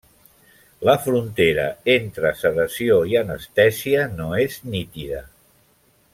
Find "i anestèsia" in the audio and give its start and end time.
3.13-4.07